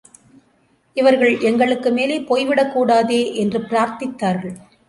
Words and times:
இவர்கள் 0.97 1.33
எங்களுக்கு 1.39 1.91
மேலே 1.91 2.17
போய் 2.21 2.47
விடக்கூடாதே 2.47 3.21
என்று 3.35 3.59
பிரார்த்தித்தார்கள். 3.59 4.57